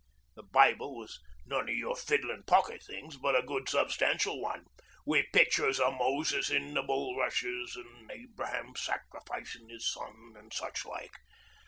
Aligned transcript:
The 0.33 0.41
Bible 0.41 0.97
was 0.97 1.19
none 1.45 1.69
o' 1.69 1.73
your 1.73 1.95
fiddlin' 1.95 2.41
pocket 2.47 2.81
things, 2.81 3.17
but 3.17 3.35
a 3.35 3.43
good 3.43 3.69
substantial 3.69 4.41
one, 4.41 4.65
wi' 5.05 5.27
pitchers 5.31 5.79
o' 5.79 5.91
Moses 5.91 6.49
in 6.49 6.73
the 6.73 6.81
bulrushes 6.81 7.77
an' 7.77 8.09
Abraham 8.09 8.73
scarifyin' 8.73 9.69
'is 9.69 9.91
son, 9.93 10.33
an' 10.39 10.49
such 10.49 10.85
like. 10.85 11.13